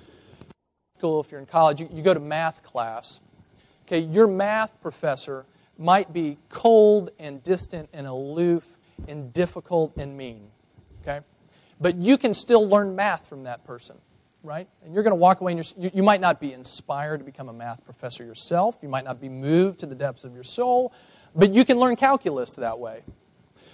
[0.98, 3.20] school, if you're in college, you, you go to math class.
[3.86, 5.46] Okay, your math professor
[5.78, 8.66] might be cold and distant and aloof
[9.08, 10.48] and difficult and mean.
[11.04, 11.20] Okay?
[11.80, 13.98] But you can still learn math from that person,
[14.44, 14.68] right?
[14.84, 17.48] And you're going to walk away and you, you might not be inspired to become
[17.50, 18.78] a math professor yourself.
[18.82, 20.94] You might not be moved to the depths of your soul,
[21.34, 23.04] but you can learn calculus that way.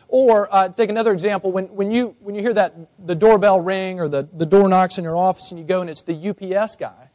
[0.08, 4.00] Or uh, take another example, when, when, you, when you hear that the doorbell ring
[4.00, 6.76] or the, the door knocks in your office and you go and it's the UPS
[6.76, 7.10] guy,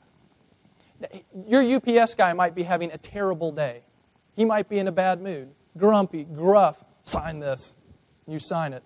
[1.46, 3.82] your UPS guy might be having a terrible day.
[4.36, 6.82] He might be in a bad mood, grumpy, gruff.
[7.04, 7.74] Sign this.
[8.26, 8.82] You sign it.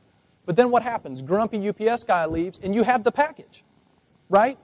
[0.47, 1.23] But then what happens?
[1.23, 3.63] Grumpy UPS guy leaves and you have the package,
[4.29, 4.59] right?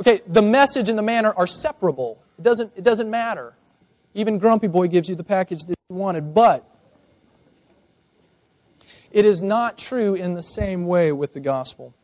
[0.00, 2.22] Okay, the message and the manner are separable.
[2.38, 3.54] It doesn't, it doesn't matter.
[4.14, 6.68] Even Grumpy Boy gives you the package that you wanted, but
[9.10, 11.94] it is not true in the same way with the gospel.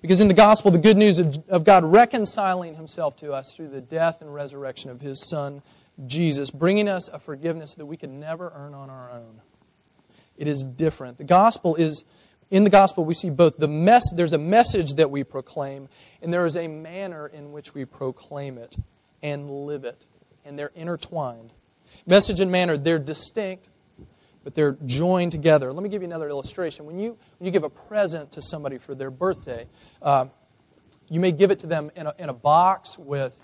[0.00, 3.68] Because in the gospel, the good news of, of, God reconciling himself to us through
[3.68, 5.62] the death and resurrection of his son,
[6.06, 9.40] Jesus, bringing us a forgiveness that we could never earn on our own.
[10.36, 11.18] It is different.
[11.18, 12.04] The gospel is,
[12.50, 15.88] in the gospel, we see both the mess, there's a message that we proclaim,
[16.22, 18.76] and there is a manner in which we proclaim it
[19.22, 20.04] and live it.
[20.44, 21.52] And they're intertwined.
[22.06, 23.66] Message and manner, they're distinct,
[24.44, 25.72] but they're joined together.
[25.72, 26.86] Let me give you another illustration.
[26.86, 29.66] When you, when you give a present to somebody for their birthday,
[30.00, 30.26] uh,
[31.08, 33.36] you may give it to them in a, in a box with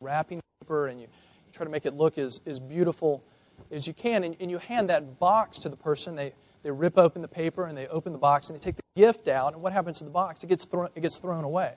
[0.00, 1.06] wrapping paper, and you,
[1.52, 3.22] try to make it look as, as beautiful
[3.70, 4.24] as you can.
[4.24, 6.16] And, and you hand that box to the person.
[6.16, 8.82] They, they rip open the paper and they open the box and they take the
[8.94, 9.54] gift out.
[9.54, 10.42] And what happens to the box?
[10.44, 11.74] It gets, thrown, it gets thrown away.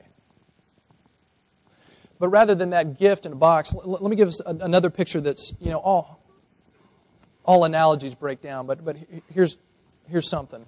[2.20, 4.90] But rather than that gift in a box, let, let me give us a, another
[4.90, 6.24] picture that's, you know, all,
[7.44, 8.96] all analogies break down, but, but
[9.34, 9.58] here's,
[10.08, 10.66] here's something.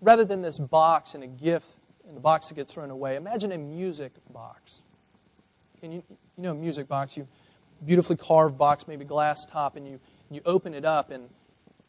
[0.00, 1.68] Rather than this box and a gift
[2.06, 4.82] and the box that gets thrown away, imagine a music box.
[5.80, 6.02] Can you,
[6.36, 7.16] you know a music box?
[7.16, 7.26] You
[7.84, 10.00] beautifully carved box, maybe glass top, and you,
[10.30, 11.28] you open it up and,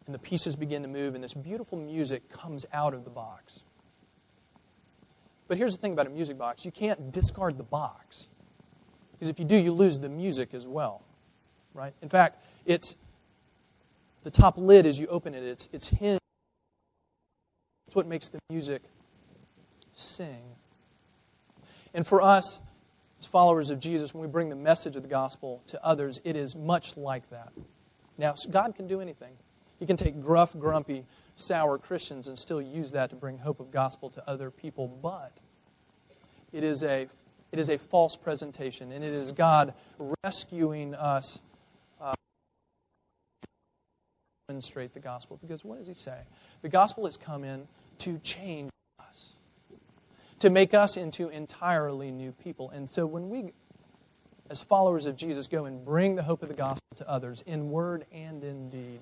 [0.06, 3.62] and the pieces begin to move, and this beautiful music comes out of the box.
[5.48, 8.28] But here's the thing about a music box you can't discard the box.
[9.14, 11.02] Because if you do, you lose the music as well.
[11.74, 11.94] Right?
[12.02, 12.96] In fact, it's
[14.24, 16.22] the top lid as you open it, it's, it's hinged.
[17.88, 18.82] It's what makes the music
[19.94, 20.44] sing.
[21.94, 22.60] And for us,
[23.20, 26.36] as followers of Jesus, when we bring the message of the gospel to others, it
[26.36, 27.54] is much like that.
[28.18, 29.34] Now, God can do anything.
[29.80, 33.72] He can take gruff, grumpy, sour Christians and still use that to bring hope of
[33.72, 35.32] gospel to other people, but
[36.54, 37.08] it is a
[37.52, 39.74] it is a false presentation, and it is God
[40.24, 41.40] rescuing us
[42.02, 42.14] to
[44.50, 45.40] demonstrate the gospel.
[45.42, 46.18] Because what does he say?
[46.62, 47.68] The gospel has come in
[48.00, 49.34] to change us,
[50.40, 52.72] to make us into entirely new people.
[52.72, 53.54] And so when we,
[54.50, 57.70] as followers of Jesus, go and bring the hope of the gospel to others in
[57.70, 59.00] word and in deed,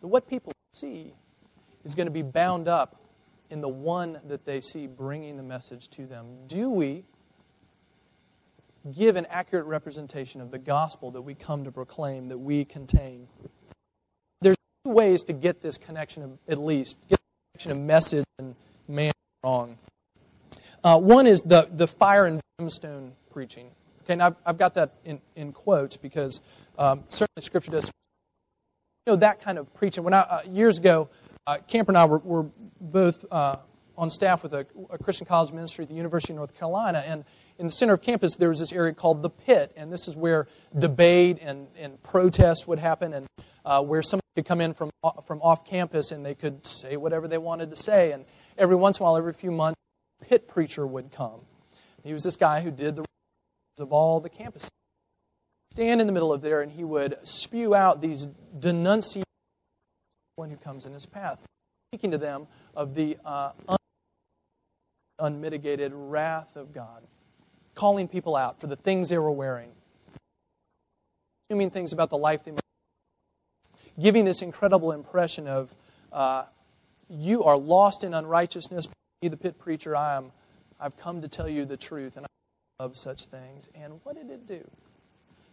[0.00, 1.12] what people see
[1.84, 3.00] is going to be bound up
[3.50, 6.26] in the one that they see bringing the message to them.
[6.46, 7.04] Do we
[8.94, 13.28] give an accurate representation of the gospel that we come to proclaim, that we contain?
[14.40, 18.24] There's two ways to get this connection, of, at least, get the connection of message
[18.38, 18.54] and
[18.88, 19.12] man
[19.44, 19.78] wrong.
[20.82, 23.70] Uh, one is the, the fire and brimstone preaching.
[24.04, 26.40] Okay, now I've, I've got that in, in quotes because
[26.78, 27.90] um, certainly Scripture does
[29.06, 30.02] you know that kind of preaching.
[30.02, 31.08] When I uh, years ago,
[31.46, 32.46] uh, Camper and I were, were
[32.80, 33.56] both uh,
[33.96, 37.24] on staff with a, a, Christian college ministry at the University of North Carolina, and
[37.58, 40.16] in the center of campus there was this area called the Pit, and this is
[40.16, 43.26] where debate and, and protest would happen, and
[43.64, 44.90] uh, where somebody could come in from
[45.24, 48.24] from off campus and they could say whatever they wanted to say, and
[48.58, 49.78] every once in a while, every few months,
[50.28, 51.40] pit preacher would come.
[52.02, 53.04] He was this guy who did the
[53.78, 54.68] of all the campuses
[55.76, 58.26] stand in the middle of there and he would spew out these
[58.58, 59.26] denunciations
[60.36, 61.38] one who comes in his path,
[61.90, 63.50] speaking to them of the uh,
[65.18, 67.02] unmitigated wrath of God,
[67.74, 69.70] calling people out for the things they were wearing,
[71.50, 72.60] assuming things about the life they might
[74.00, 75.74] giving this incredible impression of
[76.10, 76.44] uh,
[77.10, 78.88] you are lost in unrighteousness.
[79.22, 80.32] Me, the pit preacher, I am.
[80.80, 83.68] I've come to tell you the truth, and I love such things.
[83.74, 84.62] And what did it do?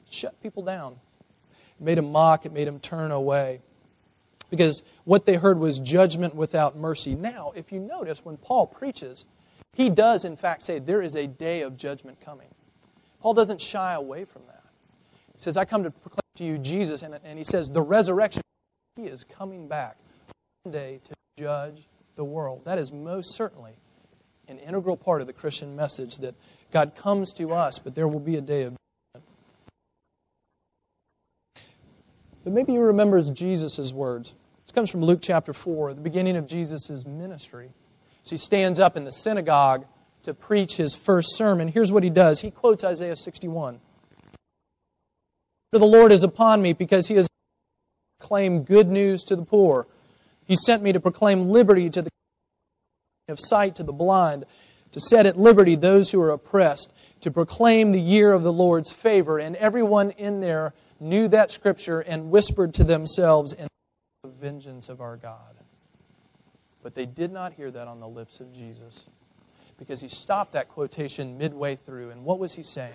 [0.10, 0.94] Shut people down.
[1.80, 3.62] It made them mock, it made them turn away.
[4.50, 7.16] Because what they heard was judgment without mercy.
[7.16, 9.26] Now, if you notice, when Paul preaches,
[9.74, 12.50] he does, in fact, say there is a day of judgment coming.
[13.22, 14.64] Paul doesn't shy away from that.
[15.34, 18.44] He says, I come to proclaim to you Jesus, and, and he says, the resurrection,
[18.96, 19.98] he is coming back
[20.64, 22.66] one day to judge the world.
[22.66, 23.74] That is most certainly
[24.48, 26.36] an integral part of the Christian message that
[26.72, 28.76] God comes to us, but there will be a day of
[32.44, 34.34] But maybe you remember Jesus' words.
[34.66, 37.70] This comes from Luke chapter 4, the beginning of Jesus' ministry.
[38.24, 39.86] So he stands up in the synagogue
[40.24, 41.68] to preach his first sermon.
[41.68, 43.80] Here's what he does he quotes Isaiah 61.
[45.72, 47.28] For the Lord is upon me because he has
[48.20, 49.88] proclaimed good news to the poor.
[50.46, 52.10] He sent me to proclaim liberty to the
[53.30, 54.46] of sight to the blind,
[54.92, 58.92] to set at liberty those who are oppressed, to proclaim the year of the Lord's
[58.92, 59.40] favor.
[59.40, 60.74] And everyone in there
[61.04, 63.68] knew that scripture and whispered to themselves in
[64.24, 65.56] the vengeance of our God.
[66.82, 69.06] But they did not hear that on the lips of Jesus
[69.78, 72.12] because he stopped that quotation midway through.
[72.12, 72.94] And what was he saying?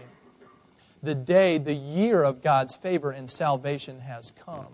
[1.02, 4.66] The day, the year of God's favor and salvation has come.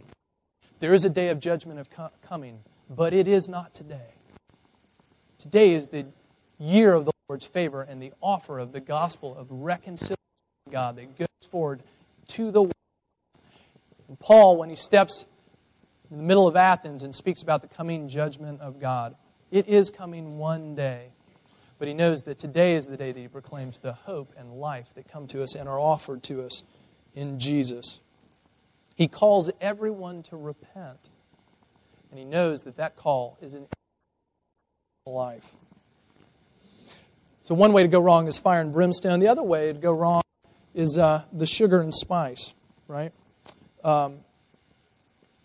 [0.78, 4.14] There is a day of judgment of co- coming, but it is not today.
[5.38, 6.06] Today is the
[6.58, 10.16] year of the Lord's favor and the offer of the gospel of reconciliation
[10.70, 11.82] God that goes forward
[12.28, 12.73] to the world
[14.14, 15.26] and Paul, when he steps
[16.08, 19.16] in the middle of Athens and speaks about the coming judgment of God,
[19.50, 21.08] it is coming one day.
[21.80, 24.86] But he knows that today is the day that he proclaims the hope and life
[24.94, 26.62] that come to us and are offered to us
[27.16, 27.98] in Jesus.
[28.94, 31.00] He calls everyone to repent.
[32.12, 33.66] And he knows that that call is in
[35.06, 35.44] life.
[37.40, 39.18] So, one way to go wrong is fire and brimstone.
[39.18, 40.22] The other way to go wrong
[40.72, 42.54] is uh, the sugar and spice,
[42.86, 43.12] right?
[43.84, 44.20] Um,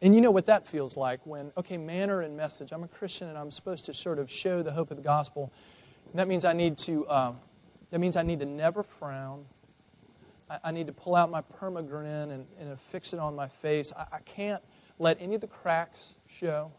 [0.02, 2.71] and you know what that feels like when, okay, manner and message.
[2.71, 5.52] I'm a Christian and I'm supposed to sort of show the hope of the gospel.
[6.12, 7.06] And that means I need to.
[7.08, 7.34] Uh,
[7.91, 9.45] that means I need to never frown.
[10.49, 13.91] I, I need to pull out my permagrin and, and fix it on my face.
[13.95, 14.63] I, I can't
[14.99, 16.71] let any of the cracks show.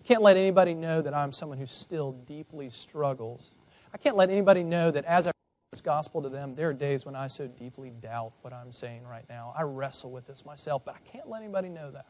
[0.00, 3.54] I can't let anybody know that I'm someone who still deeply struggles.
[3.92, 5.32] I can't let anybody know that as I
[5.70, 9.06] this gospel to them, there are days when I so deeply doubt what I'm saying
[9.06, 9.54] right now.
[9.56, 12.06] I wrestle with this myself, but I can't let anybody know that.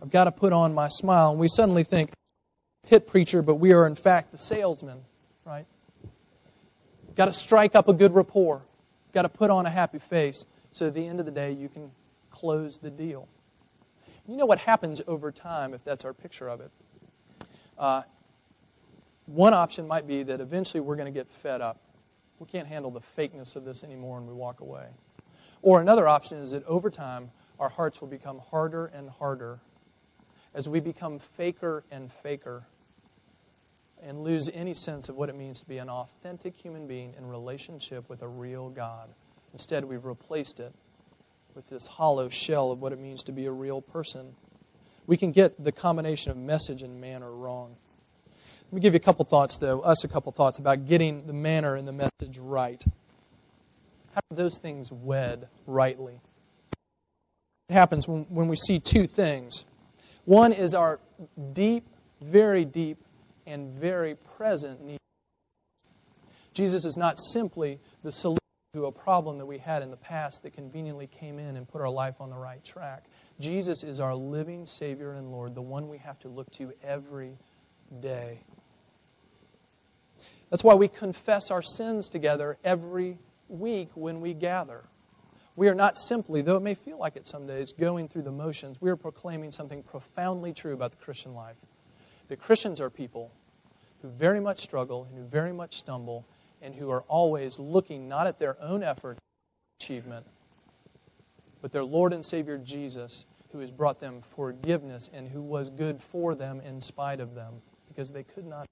[0.00, 1.32] I've got to put on my smile.
[1.32, 2.12] And we suddenly think,
[2.88, 5.02] pit preacher, but we are in fact the salesman,
[5.44, 5.66] right?
[7.14, 8.62] Got to strike up a good rapport.
[9.12, 11.68] Got to put on a happy face so at the end of the day you
[11.68, 11.90] can
[12.30, 13.28] close the deal.
[14.26, 16.70] You know what happens over time if that's our picture of it?
[17.78, 18.02] Uh,
[19.26, 21.78] one option might be that eventually we're going to get fed up
[22.42, 24.86] we can't handle the fakeness of this anymore and we walk away.
[25.62, 27.30] Or another option is that over time,
[27.60, 29.60] our hearts will become harder and harder
[30.52, 32.64] as we become faker and faker
[34.02, 37.24] and lose any sense of what it means to be an authentic human being in
[37.28, 39.08] relationship with a real God.
[39.52, 40.72] Instead, we've replaced it
[41.54, 44.34] with this hollow shell of what it means to be a real person.
[45.06, 47.76] We can get the combination of message and manner wrong.
[48.72, 51.34] Let me give you a couple thoughts, though, us a couple thoughts about getting the
[51.34, 52.82] manner and the message right.
[54.14, 56.18] How do those things wed rightly?
[57.68, 59.66] It happens when, when we see two things.
[60.24, 61.00] One is our
[61.52, 61.84] deep,
[62.22, 62.96] very deep,
[63.46, 65.00] and very present need.
[66.54, 68.38] Jesus is not simply the solution
[68.72, 71.82] to a problem that we had in the past that conveniently came in and put
[71.82, 73.04] our life on the right track.
[73.38, 77.36] Jesus is our living Savior and Lord, the one we have to look to every
[78.00, 78.40] day.
[80.52, 83.16] That's why we confess our sins together every
[83.48, 84.84] week when we gather.
[85.56, 88.32] We are not simply, though it may feel like it some days, going through the
[88.32, 88.78] motions.
[88.78, 91.56] We are proclaiming something profoundly true about the Christian life.
[92.28, 93.30] That Christians are people
[94.02, 96.26] who very much struggle and who very much stumble
[96.60, 99.16] and who are always looking not at their own effort
[99.80, 100.26] achievement,
[101.62, 105.98] but their Lord and Savior Jesus, who has brought them forgiveness and who was good
[105.98, 107.54] for them in spite of them,
[107.88, 108.66] because they could not.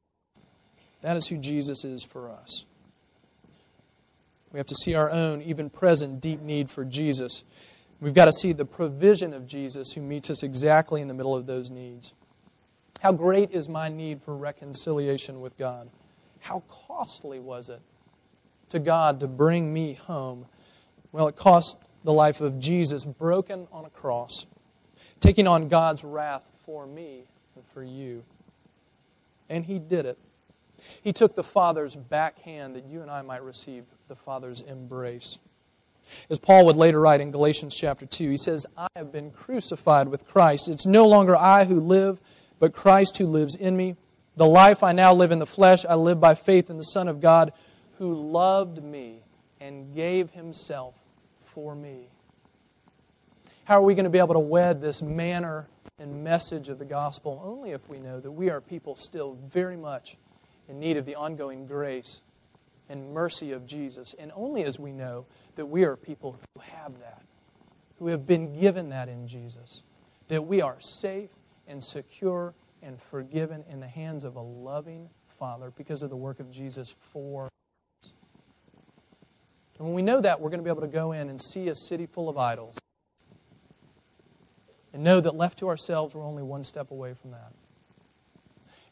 [1.03, 2.65] That is who Jesus is for us.
[4.53, 7.45] We have to see our own, even present, deep need for Jesus.
[8.01, 11.37] We've got to see the provision of Jesus who meets us exactly in the middle
[11.37, 12.13] of those needs.
[13.01, 15.89] How great is my need for reconciliation with God?
[16.41, 17.81] How costly was it
[18.71, 20.47] to God to bring me home?
[21.13, 24.47] Well, it cost the life of Jesus broken on a cross,
[25.21, 27.25] taking on God's wrath for me
[27.57, 28.25] and for you.
[29.49, 30.19] And He did it.
[31.03, 35.39] He took the Father's backhand that you and I might receive the Father's embrace.
[36.29, 40.09] As Paul would later write in Galatians chapter 2, he says, I have been crucified
[40.09, 40.69] with Christ.
[40.69, 42.21] It's no longer I who live,
[42.59, 43.97] but Christ who lives in me.
[44.37, 47.09] The life I now live in the flesh, I live by faith in the Son
[47.09, 47.53] of God
[47.99, 49.23] who loved me
[49.61, 50.95] and gave himself
[51.43, 52.09] for me.
[53.65, 55.69] How are we going to be able to wed this manner
[55.99, 57.41] and message of the gospel?
[57.45, 60.17] Only if we know that we are people still very much
[60.71, 62.23] in need of the ongoing grace
[62.89, 66.99] and mercy of Jesus, and only as we know that we are people who have
[67.01, 67.23] that,
[67.99, 69.83] who have been given that in Jesus,
[70.29, 71.31] that we are safe
[71.67, 76.41] and secure and forgiven in the hands of a loving Father because of the work
[76.41, 78.13] of Jesus for us.
[79.79, 81.69] And when we know that, we're going to be able to go in and see
[81.69, 82.79] a city full of idols
[84.93, 87.53] and know that left to ourselves, we're only one step away from that.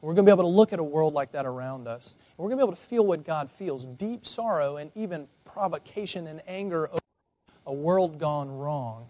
[0.00, 2.14] We're going to be able to look at a world like that around us.
[2.14, 5.26] And we're going to be able to feel what God feels deep sorrow and even
[5.44, 7.00] provocation and anger over
[7.66, 9.08] a world gone wrong.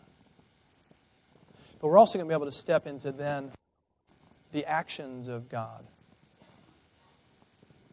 [1.81, 3.51] But we're also going to be able to step into then
[4.53, 5.85] the actions of God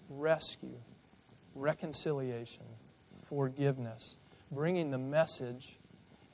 [0.10, 0.78] rescue,
[1.56, 2.64] reconciliation,
[3.28, 4.18] forgiveness,
[4.52, 5.78] bringing the message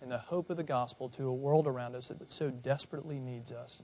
[0.02, 3.52] and the hope of the gospel to a world around us that so desperately needs
[3.52, 3.82] us.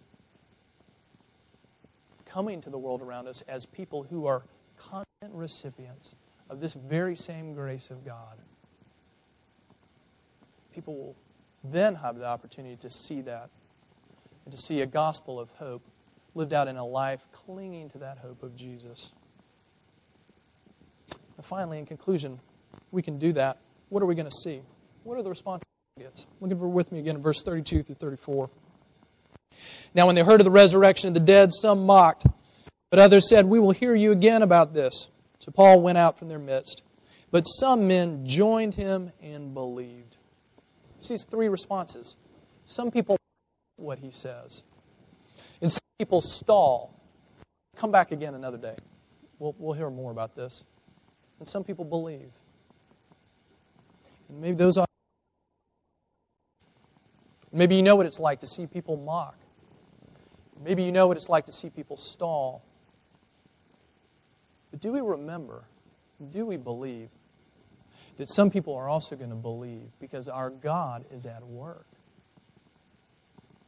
[2.37, 4.43] Coming to the world around us as people who are
[4.77, 6.13] constant recipients
[6.51, 8.37] of this very same grace of God.
[10.71, 11.15] People will
[11.63, 13.49] then have the opportunity to see that
[14.45, 15.81] and to see a gospel of hope
[16.35, 19.11] lived out in a life clinging to that hope of Jesus.
[21.37, 22.39] And finally, in conclusion,
[22.91, 23.57] we can do that.
[23.89, 24.61] What are we going to see?
[25.03, 25.65] What are the responses?
[26.39, 28.51] Look at with me again in verse 32 through 34.
[29.93, 32.25] Now, when they heard of the resurrection of the dead, some mocked,
[32.89, 35.07] but others said, We will hear you again about this.
[35.39, 36.83] So Paul went out from their midst.
[37.31, 40.17] But some men joined him and believed.
[40.99, 42.15] See three responses.
[42.65, 43.17] Some people
[43.75, 44.63] what he says.
[45.61, 46.93] And some people stall.
[47.75, 48.75] Come back again another day.
[49.39, 50.63] We'll, we'll hear more about this.
[51.39, 52.31] And some people believe.
[54.29, 54.85] And maybe those are.
[57.51, 59.37] Maybe you know what it's like to see people mock.
[60.63, 62.63] Maybe you know what it's like to see people stall.
[64.71, 65.63] But do we remember,
[66.31, 67.09] do we believe
[68.17, 71.87] that some people are also going to believe because our God is at work?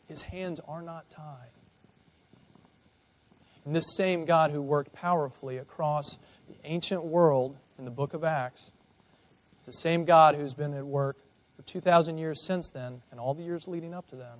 [0.08, 1.52] His hands are not tied.
[3.66, 6.18] And this same God who worked powerfully across
[6.48, 8.72] the ancient world in the book of Acts
[9.60, 11.18] is the same God who's been at work
[11.56, 14.38] for 2,000 years since then and all the years leading up to then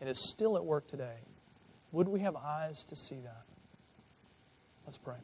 [0.00, 1.18] and is still at work today.
[1.92, 3.42] Would we have eyes to see that?
[4.86, 5.16] Let's pray.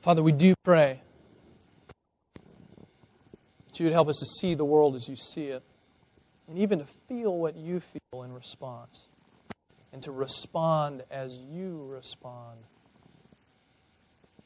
[0.00, 1.00] Father, we do pray
[3.66, 5.62] that you would help us to see the world as you see it
[6.48, 9.06] and even to feel what you feel in response
[9.92, 12.58] and to respond as you respond.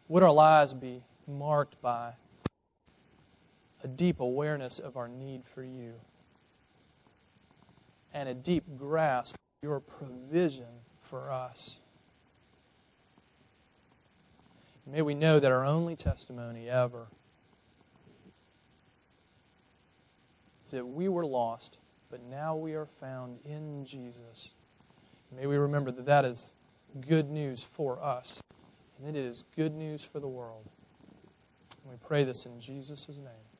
[0.08, 2.12] Would our lives be marked by
[3.82, 5.94] a deep awareness of our need for you
[8.12, 10.68] and a deep grasp your provision
[11.00, 11.80] for us.
[14.86, 17.08] May we know that our only testimony ever
[20.64, 21.78] is that we were lost,
[22.12, 24.52] but now we are found in Jesus.
[25.36, 26.52] May we remember that that is
[27.00, 28.40] good news for us,
[29.00, 30.64] and it is good news for the world.
[31.82, 33.55] And we pray this in Jesus' name.